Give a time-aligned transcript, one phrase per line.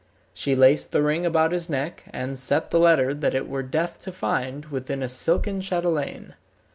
[0.33, 3.99] She laced the ring about his neck, and set the letter that it were death
[4.01, 6.33] to find, within a silken chatelaine.